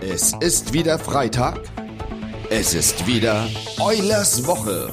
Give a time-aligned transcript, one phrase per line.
[0.00, 1.60] Es ist wieder Freitag.
[2.50, 4.92] Es ist wieder Eulers Woche.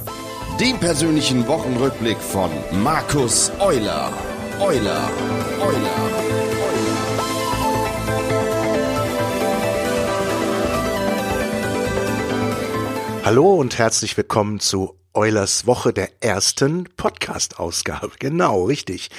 [0.58, 2.50] Dem persönlichen Wochenrückblick von
[2.82, 4.12] Markus Euler.
[4.60, 5.10] Euler,
[5.60, 6.14] Euler, Euler.
[13.24, 18.10] Hallo und herzlich willkommen zu Eulers Woche der ersten Podcast-Ausgabe.
[18.18, 19.10] Genau, richtig.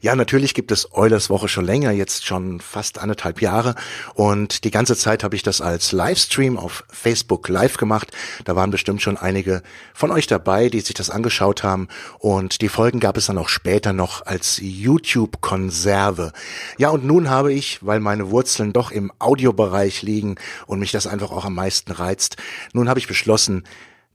[0.00, 3.74] Ja, natürlich gibt es Eulers Woche schon länger, jetzt schon fast anderthalb Jahre.
[4.14, 8.12] Und die ganze Zeit habe ich das als Livestream auf Facebook live gemacht.
[8.46, 9.62] Da waren bestimmt schon einige
[9.92, 11.88] von euch dabei, die sich das angeschaut haben.
[12.18, 16.32] Und die Folgen gab es dann auch später noch als YouTube-Konserve.
[16.78, 21.06] Ja, und nun habe ich, weil meine Wurzeln doch im Audiobereich liegen und mich das
[21.06, 22.36] einfach auch am meisten reizt,
[22.72, 23.64] nun habe ich beschlossen,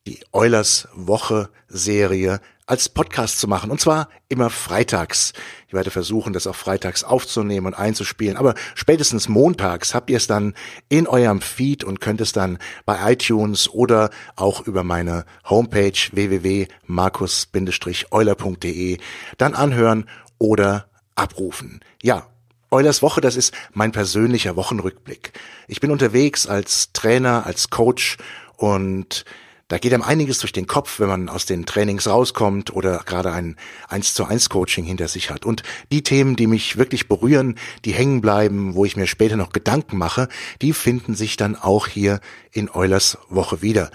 [0.07, 3.71] die Eulers Woche Serie als Podcast zu machen.
[3.71, 5.33] Und zwar immer freitags.
[5.67, 8.37] Ich werde versuchen, das auch freitags aufzunehmen und einzuspielen.
[8.37, 10.53] Aber spätestens montags habt ihr es dann
[10.87, 18.97] in eurem Feed und könnt es dann bei iTunes oder auch über meine Homepage www.markus-euler.de
[19.37, 21.81] dann anhören oder abrufen.
[22.01, 22.27] Ja,
[22.71, 25.33] Eulers Woche, das ist mein persönlicher Wochenrückblick.
[25.67, 28.17] Ich bin unterwegs als Trainer, als Coach
[28.57, 29.23] und
[29.67, 33.33] da geht einem einiges durch den Kopf, wenn man aus den Trainings rauskommt oder gerade
[33.33, 33.57] ein
[33.89, 35.45] 1 zu 1 Coaching hinter sich hat.
[35.45, 39.51] Und die Themen, die mich wirklich berühren, die hängen bleiben, wo ich mir später noch
[39.51, 40.29] Gedanken mache,
[40.61, 43.91] die finden sich dann auch hier in Eulers Woche wieder.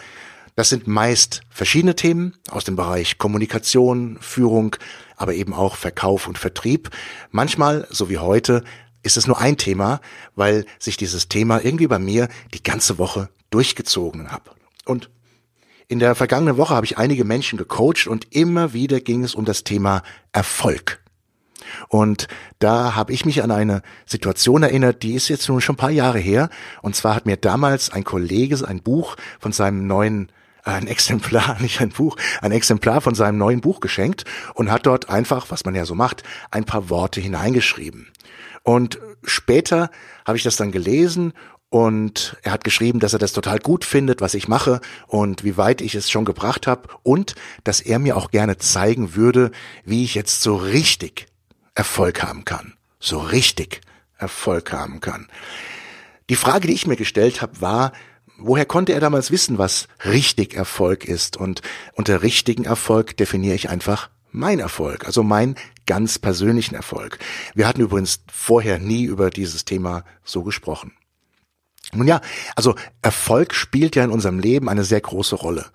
[0.57, 4.77] Das sind meist verschiedene Themen aus dem Bereich Kommunikation, Führung,
[5.17, 6.91] aber eben auch Verkauf und Vertrieb.
[7.31, 8.63] Manchmal, so wie heute,
[9.03, 10.03] ist es nur ein Thema,
[10.37, 14.43] weil sich dieses Thema irgendwie bei mir die ganze Woche durchgezogen hat.
[14.85, 15.09] Und
[15.93, 19.45] in der vergangenen Woche habe ich einige Menschen gecoacht und immer wieder ging es um
[19.45, 21.03] das Thema Erfolg.
[21.89, 25.77] Und da habe ich mich an eine Situation erinnert, die ist jetzt nun schon ein
[25.77, 26.49] paar Jahre her.
[26.81, 30.33] Und zwar hat mir damals ein Kollege ein Buch von seinem neuen
[30.65, 34.25] äh, ein Exemplar, nicht ein Buch, ein Exemplar von seinem neuen Buch geschenkt
[34.55, 38.09] und hat dort einfach, was man ja so macht, ein paar Worte hineingeschrieben.
[38.63, 39.91] Und später
[40.25, 41.35] habe ich das dann gelesen
[41.73, 45.57] und er hat geschrieben, dass er das total gut findet, was ich mache und wie
[45.57, 47.35] weit ich es schon gebracht habe und
[47.65, 49.51] dass er mir auch gerne zeigen würde,
[49.83, 51.29] wie ich jetzt so richtig
[51.75, 52.75] Erfolg haben kann.
[53.01, 53.81] So richtig
[54.19, 55.29] Erfolg haben kann.
[56.29, 57.93] Die Frage, die ich mir gestellt habe, war,
[58.37, 61.39] woher konnte er damals wissen, was richtig Erfolg ist?
[61.39, 61.63] Und
[61.95, 65.55] unter richtigen Erfolg definiere ich einfach mein Erfolg, also mein
[65.87, 67.19] ganz persönlichen Erfolg.
[67.55, 70.93] Wir hatten übrigens vorher nie über dieses Thema so gesprochen.
[71.95, 72.21] Nun ja,
[72.57, 75.67] also Erfolg spielt ja in unserem Leben eine sehr große Rolle.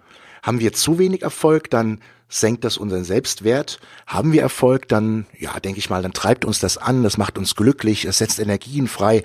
[0.42, 3.80] Haben wir zu wenig Erfolg, dann senkt das unseren Selbstwert.
[4.06, 7.38] Haben wir Erfolg, dann, ja, denke ich mal, dann treibt uns das an, das macht
[7.38, 9.24] uns glücklich, es setzt Energien frei,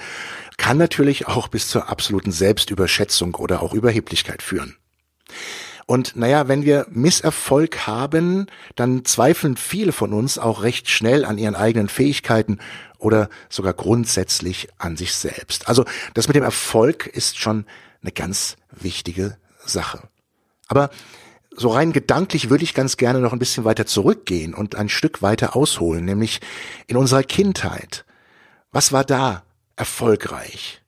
[0.57, 4.77] kann natürlich auch bis zur absoluten Selbstüberschätzung oder auch Überheblichkeit führen.
[5.87, 11.39] Und naja, wenn wir Misserfolg haben, dann zweifeln viele von uns auch recht schnell an
[11.39, 12.59] ihren eigenen Fähigkeiten
[12.99, 15.69] oder sogar grundsätzlich an sich selbst.
[15.69, 15.85] Also
[16.15, 17.67] das mit dem Erfolg ist schon
[18.01, 20.09] eine ganz wichtige Sache.
[20.69, 20.91] Aber
[21.55, 25.21] so rein gedanklich würde ich ganz gerne noch ein bisschen weiter zurückgehen und ein Stück
[25.21, 26.41] weiter ausholen, nämlich
[26.87, 28.05] in unserer Kindheit.
[28.71, 29.43] Was war da
[29.77, 30.83] erfolgreich?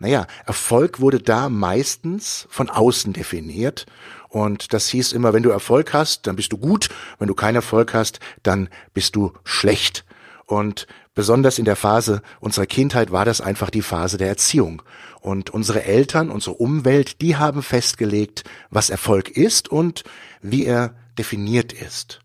[0.00, 3.86] Naja, Erfolg wurde da meistens von außen definiert
[4.30, 6.88] und das hieß immer, wenn du Erfolg hast, dann bist du gut,
[7.18, 10.04] wenn du keinen Erfolg hast, dann bist du schlecht.
[10.46, 14.82] Und besonders in der Phase unserer Kindheit war das einfach die Phase der Erziehung.
[15.20, 20.04] Und unsere Eltern, unsere Umwelt, die haben festgelegt, was Erfolg ist und
[20.40, 22.20] wie er definiert ist.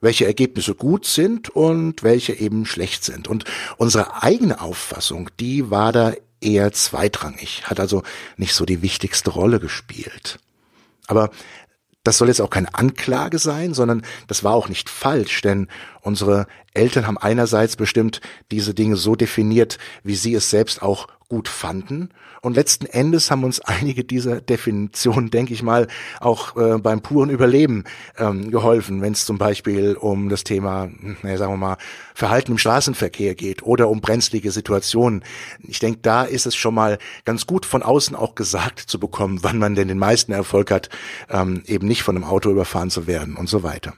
[0.00, 3.28] Welche Ergebnisse gut sind und welche eben schlecht sind.
[3.28, 3.44] Und
[3.78, 6.12] unsere eigene Auffassung, die war da
[6.46, 8.02] eher zweitrangig, hat also
[8.36, 10.38] nicht so die wichtigste Rolle gespielt.
[11.08, 11.30] Aber
[12.04, 15.66] das soll jetzt auch keine Anklage sein, sondern das war auch nicht falsch, denn
[16.02, 18.20] unsere Eltern haben einerseits bestimmt
[18.52, 22.10] diese Dinge so definiert, wie sie es selbst auch gut fanden.
[22.40, 25.88] Und letzten Endes haben uns einige dieser Definitionen, denke ich mal,
[26.20, 27.84] auch äh, beim puren Überleben
[28.16, 30.88] ähm, geholfen, wenn es zum Beispiel um das Thema,
[31.22, 31.76] naja, sagen wir mal,
[32.14, 35.24] Verhalten im Straßenverkehr geht oder um brenzlige Situationen.
[35.66, 39.40] Ich denke, da ist es schon mal ganz gut von außen auch gesagt zu bekommen,
[39.42, 40.88] wann man denn den meisten Erfolg hat,
[41.28, 43.94] ähm, eben nicht von einem Auto überfahren zu werden und so weiter.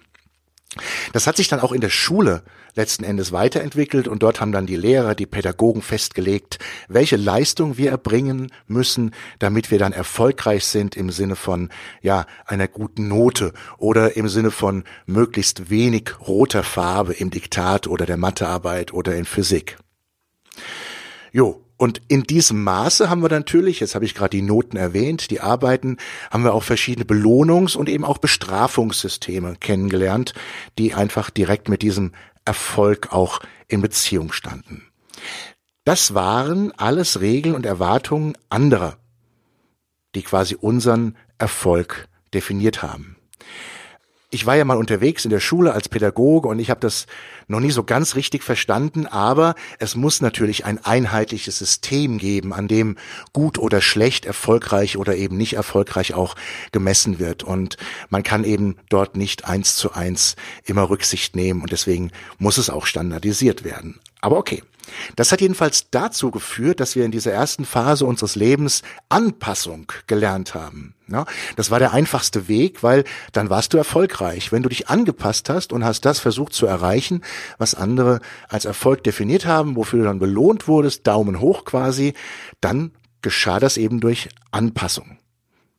[1.13, 2.43] Das hat sich dann auch in der Schule
[2.75, 6.59] letzten Endes weiterentwickelt und dort haben dann die Lehrer, die Pädagogen festgelegt,
[6.89, 11.71] welche Leistung wir erbringen müssen, damit wir dann erfolgreich sind im Sinne von,
[12.03, 18.07] ja, einer guten Note oder im Sinne von möglichst wenig roter Farbe im Diktat oder
[18.07, 19.79] der Mathearbeit oder in Physik.
[21.33, 25.31] Jo, Und in diesem Maße haben wir natürlich, jetzt habe ich gerade die Noten erwähnt,
[25.31, 25.97] die Arbeiten,
[26.31, 30.35] haben wir auch verschiedene Belohnungs- und eben auch Bestrafungssysteme kennengelernt,
[30.77, 32.13] die einfach direkt mit diesem
[32.45, 33.39] Erfolg auch
[33.69, 34.83] in Beziehung standen.
[35.85, 38.99] Das waren alles Regeln und Erwartungen anderer,
[40.17, 43.17] die quasi unseren Erfolg definiert haben
[44.31, 47.07] ich war ja mal unterwegs in der Schule als Pädagoge und ich habe das
[47.47, 52.69] noch nie so ganz richtig verstanden, aber es muss natürlich ein einheitliches System geben, an
[52.69, 52.97] dem
[53.33, 56.35] gut oder schlecht, erfolgreich oder eben nicht erfolgreich auch
[56.73, 57.43] gemessen wird.
[57.43, 57.79] Und
[58.11, 62.69] man kann eben dort nicht eins zu eins immer Rücksicht nehmen und deswegen muss es
[62.69, 63.99] auch standardisiert werden.
[64.21, 64.63] Aber okay.
[65.17, 70.55] Das hat jedenfalls dazu geführt, dass wir in dieser ersten Phase unseres Lebens Anpassung gelernt
[70.55, 70.95] haben.
[71.11, 71.25] Ja,
[71.57, 74.53] das war der einfachste Weg, weil dann warst du erfolgreich.
[74.53, 77.23] Wenn du dich angepasst hast und hast das versucht zu erreichen,
[77.57, 82.13] was andere als Erfolg definiert haben, wofür du dann belohnt wurdest, Daumen hoch quasi,
[82.61, 82.93] dann
[83.23, 85.18] geschah das eben durch Anpassung.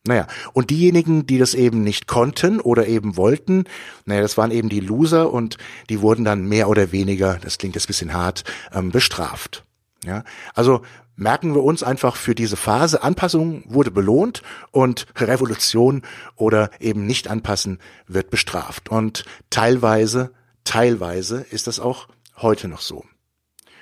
[0.08, 3.66] Naja, und diejenigen, die das eben nicht konnten oder eben wollten,
[4.06, 5.58] naja, das waren eben die Loser und
[5.90, 9.66] die wurden dann mehr oder weniger, das klingt jetzt bisschen hart, ähm, bestraft.
[10.06, 10.24] Ja,
[10.54, 10.82] also
[11.18, 14.42] merken wir uns einfach für diese Phase, Anpassung wurde belohnt
[14.72, 16.04] und Revolution
[16.38, 18.90] oder eben nicht anpassen wird bestraft.
[18.90, 20.32] Und teilweise,
[20.64, 22.08] teilweise ist das auch
[22.38, 23.04] heute noch so.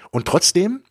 [0.09, 0.81] Und trotzdem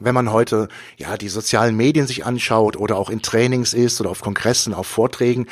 [0.00, 4.10] wenn man heute ja die sozialen Medien sich anschaut oder auch in Trainings ist oder
[4.10, 5.46] auf Kongressen, auf Vorträgen,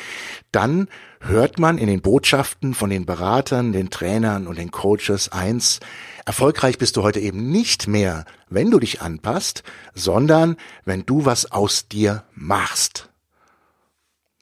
[0.51, 0.87] dann
[1.19, 5.79] hört man in den Botschaften von den Beratern, den Trainern und den Coaches eins,
[6.25, 11.51] erfolgreich bist du heute eben nicht mehr, wenn du dich anpasst, sondern wenn du was
[11.51, 13.09] aus dir machst.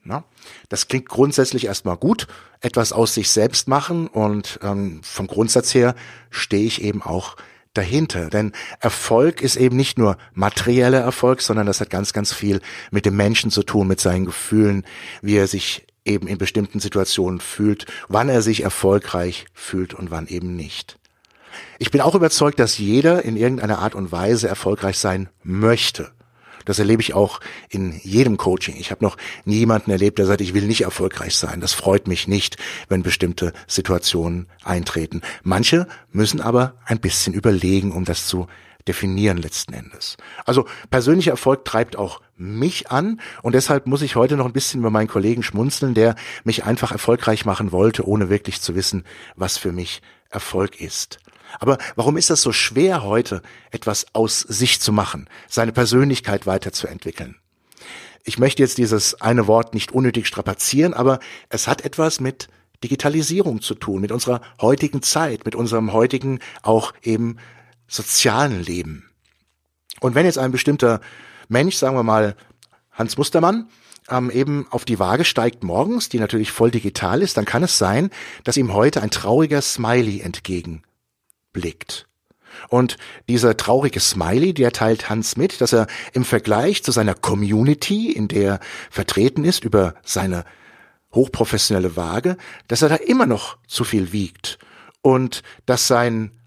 [0.02, 0.24] Na,
[0.70, 2.26] das klingt grundsätzlich erstmal gut,
[2.60, 5.94] etwas aus sich selbst machen und ähm, vom Grundsatz her
[6.30, 7.36] stehe ich eben auch
[7.74, 8.30] dahinter.
[8.30, 13.06] Denn Erfolg ist eben nicht nur materieller Erfolg, sondern das hat ganz, ganz viel mit
[13.06, 14.84] dem Menschen zu tun, mit seinen Gefühlen,
[15.22, 20.26] wie er sich eben in bestimmten Situationen fühlt, wann er sich erfolgreich fühlt und wann
[20.26, 20.98] eben nicht.
[21.78, 26.10] Ich bin auch überzeugt, dass jeder in irgendeiner Art und Weise erfolgreich sein möchte.
[26.64, 28.76] Das erlebe ich auch in jedem Coaching.
[28.78, 31.60] Ich habe noch nie jemanden erlebt, der sagt, ich will nicht erfolgreich sein.
[31.60, 32.56] Das freut mich nicht,
[32.88, 35.22] wenn bestimmte Situationen eintreten.
[35.42, 38.46] Manche müssen aber ein bisschen überlegen, um das zu
[38.88, 40.16] definieren letzten Endes.
[40.44, 44.80] Also persönlicher Erfolg treibt auch mich an und deshalb muss ich heute noch ein bisschen
[44.80, 46.14] über meinen Kollegen schmunzeln, der
[46.44, 49.04] mich einfach erfolgreich machen wollte, ohne wirklich zu wissen,
[49.36, 51.18] was für mich Erfolg ist.
[51.58, 57.36] Aber warum ist das so schwer heute, etwas aus sich zu machen, seine Persönlichkeit weiterzuentwickeln?
[58.24, 61.18] Ich möchte jetzt dieses eine Wort nicht unnötig strapazieren, aber
[61.48, 62.48] es hat etwas mit
[62.84, 67.36] Digitalisierung zu tun, mit unserer heutigen Zeit, mit unserem heutigen auch eben
[67.88, 69.10] sozialen Leben.
[70.00, 71.00] Und wenn jetzt ein bestimmter
[71.48, 72.36] Mensch, sagen wir mal
[72.92, 73.68] Hans Mustermann,
[74.10, 77.78] ähm, eben auf die Waage steigt morgens, die natürlich voll digital ist, dann kann es
[77.78, 78.10] sein,
[78.44, 80.82] dass ihm heute ein trauriger Smiley entgegen
[81.52, 82.06] blickt.
[82.68, 82.96] Und
[83.28, 88.28] dieser traurige Smiley, der teilt Hans mit, dass er im Vergleich zu seiner Community, in
[88.28, 88.60] der er
[88.90, 90.44] vertreten ist, über seine
[91.14, 92.36] hochprofessionelle Waage,
[92.68, 94.58] dass er da immer noch zu viel wiegt
[95.02, 96.39] und dass sein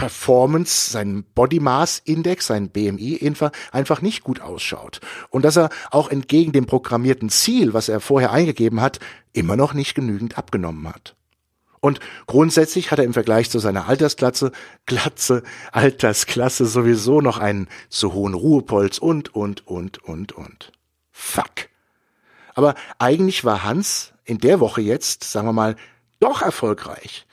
[0.00, 3.20] Performance, sein Body Mass Index, sein BMI
[3.70, 5.00] einfach nicht gut ausschaut.
[5.28, 8.98] Und dass er auch entgegen dem programmierten Ziel, was er vorher eingegeben hat,
[9.34, 11.16] immer noch nicht genügend abgenommen hat.
[11.80, 14.52] Und grundsätzlich hat er im Vergleich zu seiner Altersklasse,
[14.86, 20.72] Glatze, Altersklasse sowieso noch einen zu hohen Ruhepolz und, und, und, und, und.
[21.10, 21.68] Fuck.
[22.54, 25.76] Aber eigentlich war Hans in der Woche jetzt, sagen wir mal,
[26.20, 27.26] doch erfolgreich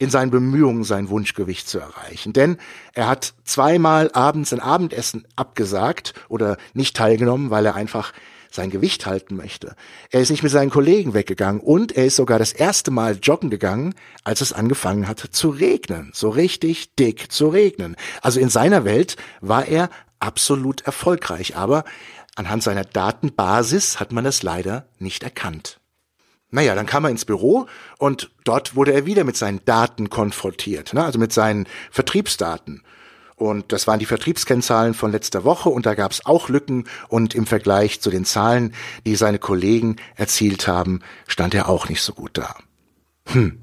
[0.00, 2.32] in seinen Bemühungen, sein Wunschgewicht zu erreichen.
[2.32, 2.56] Denn
[2.94, 8.12] er hat zweimal abends ein Abendessen abgesagt oder nicht teilgenommen, weil er einfach
[8.50, 9.76] sein Gewicht halten möchte.
[10.10, 13.50] Er ist nicht mit seinen Kollegen weggegangen und er ist sogar das erste Mal joggen
[13.50, 16.10] gegangen, als es angefangen hat zu regnen.
[16.14, 17.94] So richtig dick zu regnen.
[18.22, 21.84] Also in seiner Welt war er absolut erfolgreich, aber
[22.36, 25.79] anhand seiner Datenbasis hat man das leider nicht erkannt.
[26.50, 27.66] Naja, dann kam er ins Büro
[27.98, 31.04] und dort wurde er wieder mit seinen Daten konfrontiert, ne?
[31.04, 32.82] also mit seinen Vertriebsdaten.
[33.36, 37.34] Und das waren die Vertriebskennzahlen von letzter Woche und da gab es auch Lücken und
[37.34, 38.74] im Vergleich zu den Zahlen,
[39.06, 42.54] die seine Kollegen erzielt haben, stand er auch nicht so gut da.
[43.28, 43.62] Hm.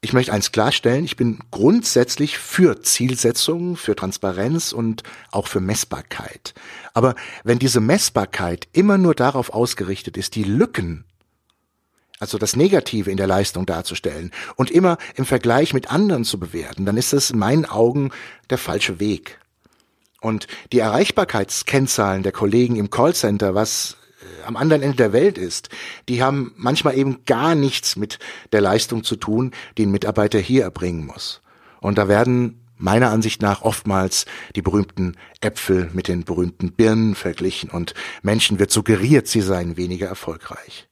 [0.00, 6.54] Ich möchte eins klarstellen, ich bin grundsätzlich für Zielsetzungen, für Transparenz und auch für Messbarkeit.
[6.94, 11.04] Aber wenn diese Messbarkeit immer nur darauf ausgerichtet ist, die Lücken
[12.22, 16.86] also das Negative in der Leistung darzustellen und immer im Vergleich mit anderen zu bewerten,
[16.86, 18.12] dann ist das in meinen Augen
[18.48, 19.40] der falsche Weg.
[20.20, 25.68] Und die Erreichbarkeitskennzahlen der Kollegen im Callcenter, was äh, am anderen Ende der Welt ist,
[26.08, 28.20] die haben manchmal eben gar nichts mit
[28.52, 31.42] der Leistung zu tun, die ein Mitarbeiter hier erbringen muss.
[31.80, 37.68] Und da werden meiner Ansicht nach oftmals die berühmten Äpfel mit den berühmten Birnen verglichen
[37.68, 40.86] und Menschen wird suggeriert, sie seien weniger erfolgreich.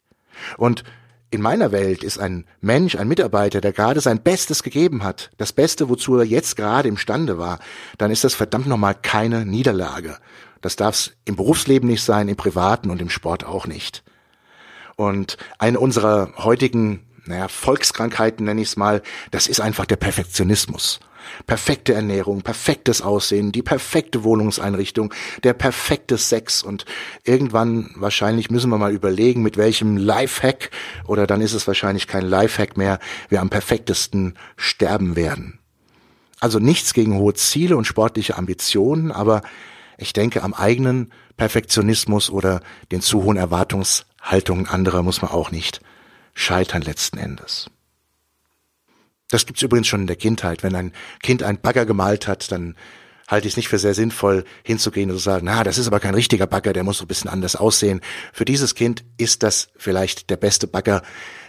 [0.56, 0.82] Und
[1.30, 5.52] in meiner Welt ist ein Mensch, ein Mitarbeiter, der gerade sein Bestes gegeben hat, das
[5.52, 7.60] Beste, wozu er jetzt gerade imstande war,
[7.98, 10.18] dann ist das verdammt nochmal keine Niederlage.
[10.60, 14.02] Das darf es im Berufsleben nicht sein, im Privaten und im Sport auch nicht.
[14.96, 21.00] Und eine unserer heutigen, naja, Volkskrankheiten nenne ich es mal, das ist einfach der Perfektionismus
[21.46, 25.12] perfekte Ernährung, perfektes Aussehen, die perfekte Wohnungseinrichtung,
[25.42, 26.84] der perfekte Sex und
[27.24, 30.70] irgendwann wahrscheinlich müssen wir mal überlegen, mit welchem Lifehack
[31.06, 32.98] oder dann ist es wahrscheinlich kein Lifehack mehr,
[33.28, 35.58] wir am perfektesten sterben werden.
[36.40, 39.42] Also nichts gegen hohe Ziele und sportliche Ambitionen, aber
[39.98, 45.80] ich denke, am eigenen Perfektionismus oder den zu hohen Erwartungshaltungen anderer muss man auch nicht
[46.40, 47.70] scheitern letzten Endes.
[49.28, 50.62] Das gibt's übrigens schon in der Kindheit.
[50.62, 50.92] Wenn ein
[51.22, 52.74] Kind einen Bagger gemalt hat, dann
[53.28, 56.00] halte ich es nicht für sehr sinnvoll, hinzugehen und zu sagen, na, das ist aber
[56.00, 58.00] kein richtiger Bagger, der muss so ein bisschen anders aussehen.
[58.32, 61.02] Für dieses Kind ist das vielleicht der beste Bagger,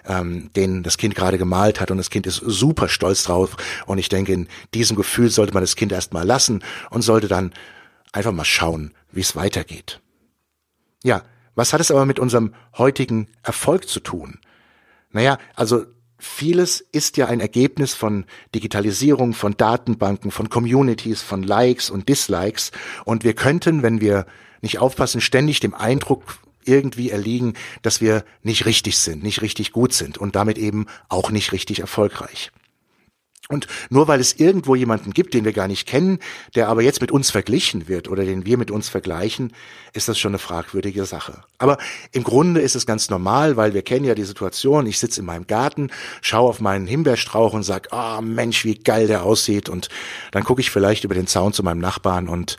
[0.05, 3.55] ähm, den das Kind gerade gemalt hat und das Kind ist super stolz drauf.
[3.87, 7.51] Und ich denke, in diesem Gefühl sollte man das Kind erstmal lassen und sollte dann
[8.11, 10.01] einfach mal schauen, wie es weitergeht.
[11.03, 11.23] Ja,
[11.55, 14.39] was hat es aber mit unserem heutigen Erfolg zu tun?
[15.11, 15.85] Naja, also
[16.17, 22.71] vieles ist ja ein Ergebnis von Digitalisierung, von Datenbanken, von Communities, von Likes und Dislikes.
[23.05, 24.25] Und wir könnten, wenn wir
[24.61, 29.93] nicht aufpassen, ständig dem Eindruck irgendwie erliegen, dass wir nicht richtig sind, nicht richtig gut
[29.93, 32.51] sind und damit eben auch nicht richtig erfolgreich.
[33.51, 36.19] Und nur weil es irgendwo jemanden gibt, den wir gar nicht kennen,
[36.55, 39.53] der aber jetzt mit uns verglichen wird oder den wir mit uns vergleichen,
[39.93, 41.43] ist das schon eine fragwürdige Sache.
[41.57, 41.77] Aber
[42.13, 45.25] im Grunde ist es ganz normal, weil wir kennen ja die Situation, ich sitze in
[45.25, 45.91] meinem Garten,
[46.21, 49.89] schaue auf meinen Himbeerstrauch und sag, ah oh, Mensch, wie geil der aussieht und
[50.31, 52.57] dann gucke ich vielleicht über den Zaun zu meinem Nachbarn und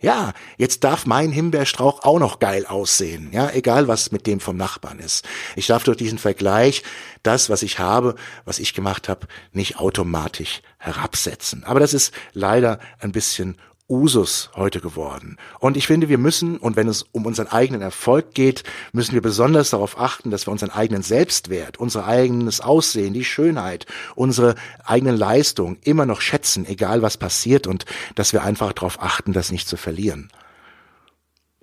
[0.00, 4.56] ja, jetzt darf mein Himbeerstrauch auch noch geil aussehen, ja, egal was mit dem vom
[4.56, 5.26] Nachbarn ist.
[5.56, 6.82] Ich darf durch diesen Vergleich
[7.22, 11.64] das, was ich habe, was ich gemacht habe, nicht automatisch herabsetzen.
[11.64, 13.56] Aber das ist leider ein bisschen
[13.88, 15.36] Usus heute geworden.
[15.60, 19.20] Und ich finde, wir müssen, und wenn es um unseren eigenen Erfolg geht, müssen wir
[19.20, 25.16] besonders darauf achten, dass wir unseren eigenen Selbstwert, unser eigenes Aussehen, die Schönheit, unsere eigenen
[25.16, 29.68] Leistung immer noch schätzen, egal was passiert, und dass wir einfach darauf achten, das nicht
[29.68, 30.30] zu verlieren.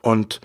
[0.02, 0.42] Und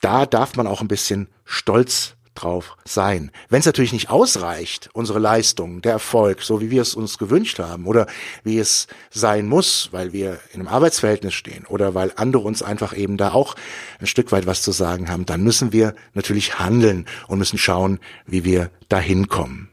[0.00, 3.30] da darf man auch ein bisschen stolz drauf sein.
[3.48, 7.58] Wenn es natürlich nicht ausreicht, unsere Leistung, der Erfolg, so wie wir es uns gewünscht
[7.58, 8.06] haben oder
[8.44, 12.96] wie es sein muss, weil wir in einem Arbeitsverhältnis stehen oder weil andere uns einfach
[12.96, 13.56] eben da auch
[14.00, 17.98] ein Stück weit was zu sagen haben, dann müssen wir natürlich handeln und müssen schauen,
[18.26, 19.70] wie wir dahin kommen.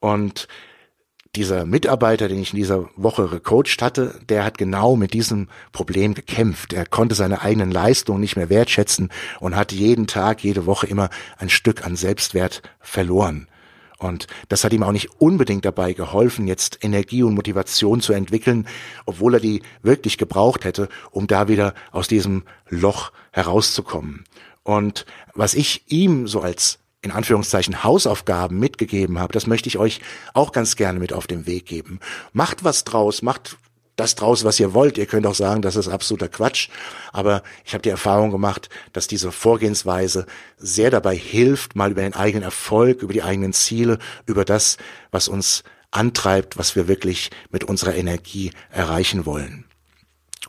[0.00, 0.48] Und
[1.36, 6.14] dieser Mitarbeiter, den ich in dieser Woche gecoacht hatte, der hat genau mit diesem Problem
[6.14, 6.72] gekämpft.
[6.72, 11.08] Er konnte seine eigenen Leistungen nicht mehr wertschätzen und hat jeden Tag, jede Woche immer
[11.38, 13.46] ein Stück an Selbstwert verloren.
[13.98, 18.66] Und das hat ihm auch nicht unbedingt dabei geholfen, jetzt Energie und Motivation zu entwickeln,
[19.04, 24.24] obwohl er die wirklich gebraucht hätte, um da wieder aus diesem Loch herauszukommen.
[24.62, 30.00] Und was ich ihm so als in Anführungszeichen Hausaufgaben mitgegeben habe, das möchte ich euch
[30.34, 32.00] auch ganz gerne mit auf den Weg geben.
[32.32, 33.56] Macht was draus, macht
[33.96, 34.98] das draus, was ihr wollt.
[34.98, 36.68] Ihr könnt auch sagen, das ist absoluter Quatsch.
[37.12, 40.26] Aber ich habe die Erfahrung gemacht, dass diese Vorgehensweise
[40.56, 44.78] sehr dabei hilft, mal über den eigenen Erfolg, über die eigenen Ziele, über das,
[45.10, 49.64] was uns antreibt, was wir wirklich mit unserer Energie erreichen wollen.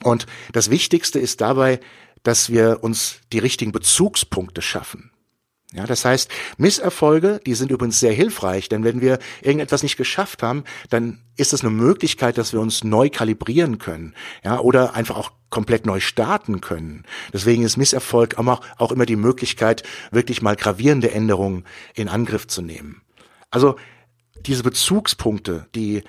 [0.03, 1.79] Und das Wichtigste ist dabei,
[2.24, 5.12] dass wir uns die richtigen Bezugspunkte schaffen.
[5.74, 10.44] Ja, das heißt, Misserfolge, die sind übrigens sehr hilfreich, denn wenn wir irgendetwas nicht geschafft
[10.44, 14.13] haben, dann ist es eine Möglichkeit, dass wir uns neu kalibrieren können,
[14.44, 17.04] ja, oder einfach auch komplett neu starten können.
[17.32, 21.63] Deswegen ist Misserfolg auch, auch immer die Möglichkeit, wirklich mal gravierende Änderungen
[21.94, 23.01] in Angriff zu nehmen.
[23.50, 23.78] Also
[24.46, 26.04] diese Bezugspunkte, die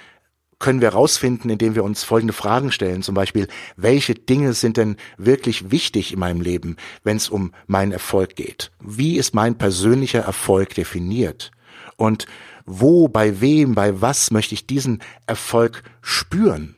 [0.63, 3.03] können wir herausfinden, indem wir uns folgende Fragen stellen.
[3.03, 7.93] Zum Beispiel, welche Dinge sind denn wirklich wichtig in meinem Leben, wenn es um meinen
[7.93, 8.71] Erfolg geht?
[8.81, 11.51] Wie ist mein persönlicher Erfolg definiert?
[11.97, 12.27] Und
[12.65, 16.77] wo, bei wem, bei was möchte ich diesen Erfolg spüren?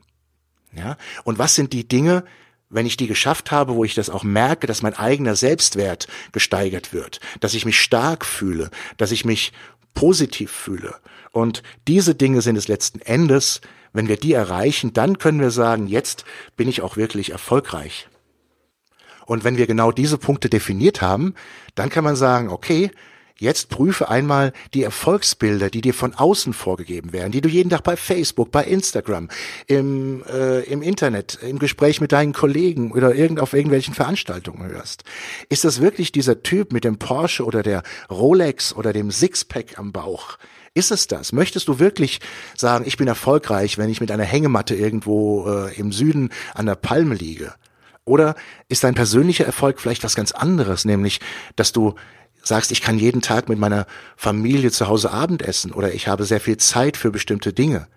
[0.74, 0.96] Ja?
[1.24, 2.24] Und was sind die Dinge,
[2.70, 6.92] wenn ich die geschafft habe, wo ich das auch merke, dass mein eigener Selbstwert gesteigert
[6.92, 9.52] wird, dass ich mich stark fühle, dass ich mich
[9.94, 10.96] positiv fühle.
[11.32, 13.60] Und diese Dinge sind es letzten Endes,
[13.94, 16.24] Wenn wir die erreichen, dann können wir sagen, jetzt
[16.56, 18.08] bin ich auch wirklich erfolgreich.
[19.24, 21.34] Und wenn wir genau diese Punkte definiert haben,
[21.76, 22.90] dann kann man sagen, okay,
[23.40, 27.82] Jetzt prüfe einmal die Erfolgsbilder, die dir von außen vorgegeben werden, die du jeden Tag
[27.82, 29.28] bei Facebook, bei Instagram,
[29.66, 35.02] im, äh, im Internet, im Gespräch mit deinen Kollegen oder irgend auf irgendwelchen Veranstaltungen hörst.
[35.48, 39.90] Ist das wirklich dieser Typ mit dem Porsche oder der Rolex oder dem Sixpack am
[39.90, 40.38] Bauch?
[40.72, 41.32] Ist es das?
[41.32, 42.20] Möchtest du wirklich
[42.56, 46.76] sagen, ich bin erfolgreich, wenn ich mit einer Hängematte irgendwo äh, im Süden an der
[46.76, 47.52] Palme liege?
[48.04, 48.36] Oder
[48.68, 51.20] ist dein persönlicher Erfolg vielleicht was ganz anderes, nämlich,
[51.56, 51.94] dass du
[52.44, 53.86] sagst, ich kann jeden Tag mit meiner
[54.16, 57.88] Familie zu Hause Abendessen oder ich habe sehr viel Zeit für bestimmte Dinge.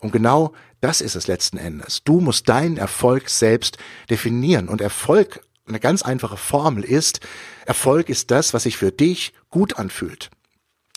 [0.00, 2.02] Und genau das ist es letzten Endes.
[2.04, 3.78] Du musst deinen Erfolg selbst
[4.10, 4.68] definieren.
[4.68, 7.20] Und Erfolg, eine ganz einfache Formel ist,
[7.66, 10.30] Erfolg ist das, was sich für dich gut anfühlt.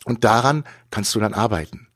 [0.05, 1.87] Und daran kannst du dann arbeiten.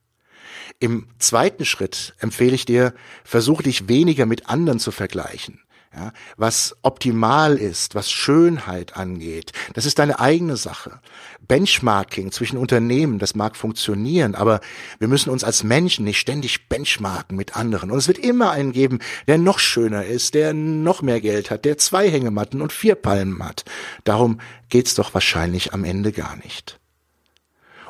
[0.80, 2.92] Im zweiten Schritt empfehle ich dir,
[3.24, 5.60] versuche dich weniger mit anderen zu vergleichen
[5.96, 11.00] ja, was optimal ist, was Schönheit angeht, das ist deine eigene Sache.
[11.48, 14.60] Benchmarking zwischen Unternehmen, das mag funktionieren, aber
[14.98, 17.90] wir müssen uns als Menschen nicht ständig benchmarken mit anderen.
[17.90, 21.64] Und es wird immer einen geben, der noch schöner ist, der noch mehr Geld hat,
[21.64, 23.64] der zwei Hängematten und vier Palmen hat.
[24.04, 26.78] Darum geht's doch wahrscheinlich am Ende gar nicht.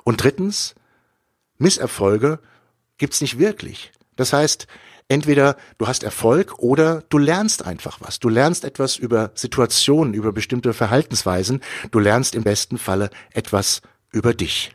[0.04, 0.76] Und drittens,
[1.58, 2.38] Misserfolge
[2.98, 3.90] gibt's nicht wirklich.
[4.14, 4.68] Das heißt,
[5.08, 8.18] entweder du hast Erfolg oder du lernst einfach was.
[8.18, 11.60] Du lernst etwas über Situationen, über bestimmte Verhaltensweisen.
[11.90, 13.82] Du lernst im besten Falle etwas
[14.12, 14.74] über dich.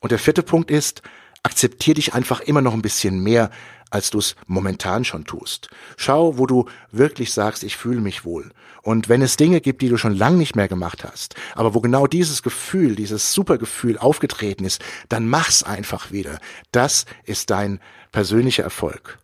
[0.00, 1.02] Und der vierte Punkt ist,
[1.42, 3.50] akzeptier dich einfach immer noch ein bisschen mehr,
[3.90, 5.70] als du es momentan schon tust.
[5.96, 8.50] Schau, wo du wirklich sagst, ich fühle mich wohl.
[8.82, 11.80] Und wenn es Dinge gibt, die du schon lang nicht mehr gemacht hast, aber wo
[11.80, 16.38] genau dieses Gefühl, dieses Supergefühl aufgetreten ist, dann mach's einfach wieder.
[16.70, 17.80] Das ist dein
[18.12, 19.18] persönlicher Erfolg.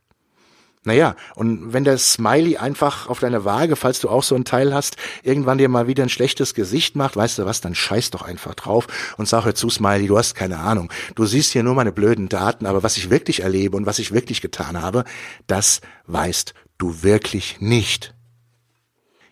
[0.86, 4.74] Naja, und wenn der Smiley einfach auf deiner Waage, falls du auch so ein Teil
[4.74, 8.20] hast, irgendwann dir mal wieder ein schlechtes Gesicht macht, weißt du was, dann scheiß doch
[8.20, 10.92] einfach drauf und sag, hör zu, Smiley, du hast keine Ahnung.
[11.14, 14.12] Du siehst hier nur meine blöden Daten, aber was ich wirklich erlebe und was ich
[14.12, 15.04] wirklich getan habe,
[15.46, 18.14] das weißt du wirklich nicht.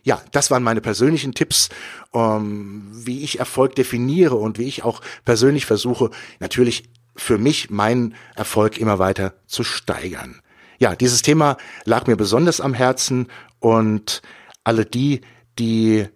[0.04, 1.68] Ja, das waren meine persönlichen Tipps,
[2.12, 6.10] um, wie ich Erfolg definiere und wie ich auch persönlich versuche,
[6.40, 10.40] natürlich für mich meinen Erfolg immer weiter zu steigern
[10.82, 13.28] ja, dieses Thema lag mir besonders am Herzen
[13.60, 14.20] und
[14.64, 15.20] alle die,
[15.56, 16.08] die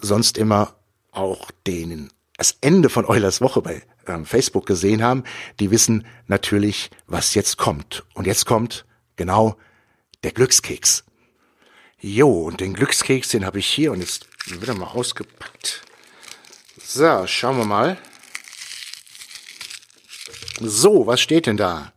[0.00, 0.76] sonst immer
[1.10, 5.24] auch den, das Ende von Eulers Woche bei ähm, Facebook gesehen haben,
[5.58, 8.04] die wissen natürlich, was jetzt kommt.
[8.14, 9.56] Und jetzt kommt genau
[10.22, 11.02] der Glückskeks.
[11.98, 15.82] Jo, und den Glückskeks, den habe ich hier und jetzt wird er mal ausgepackt.
[16.80, 17.98] So, schauen wir mal.
[20.60, 21.92] So, was steht denn da?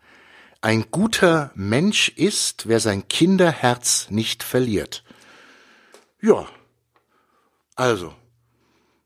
[0.61, 5.03] Ein guter Mensch ist, wer sein Kinderherz nicht verliert.
[6.21, 6.47] Ja,
[7.75, 8.13] also,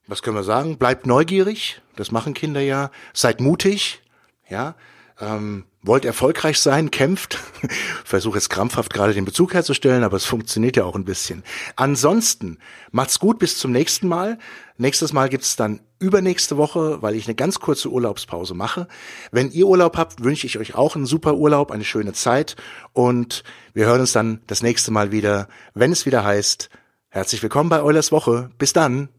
[0.08, 0.80] was können wir sagen?
[0.80, 2.90] Bleibt neugierig, das machen Kinder ja.
[3.14, 4.02] Seid mutig,
[4.50, 4.76] ja.
[5.24, 7.40] Ähm, wollt erfolgreich sein, kämpft.
[8.06, 11.44] Versuche jetzt krampfhaft gerade den Bezug herzustellen, aber es funktioniert ja auch ein bisschen.
[11.76, 12.58] Ansonsten
[12.92, 14.38] macht's gut, bis zum nächsten Mal.
[14.78, 18.88] Nächstes Mal gibt's dann übernächste Woche, weil ich eine ganz kurze Urlaubspause mache.
[19.32, 22.56] Wenn ihr Urlaub habt, wünsche ich euch auch einen super Urlaub, eine schöne Zeit
[22.92, 26.70] und wir hören uns dann das nächste Mal wieder, wenn es wieder heißt,
[27.10, 28.52] herzlich willkommen bei Eulers Woche.
[28.58, 29.10] Bis dann.